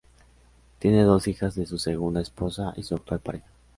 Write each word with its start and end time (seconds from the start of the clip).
Tiene 0.79 1.03
dos 1.03 1.27
hijas 1.27 1.53
de 1.53 1.67
su 1.67 1.77
segunda 1.77 2.21
esposa 2.21 2.73
y 2.75 2.81
su 2.81 2.95
actual 2.95 3.19
pareja. 3.19 3.45